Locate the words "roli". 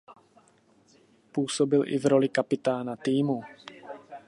2.05-2.29